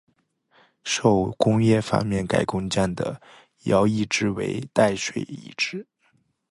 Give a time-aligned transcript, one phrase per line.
[0.83, 3.21] 手工业方面改工匠的
[3.65, 5.85] 徭役制为代税役制。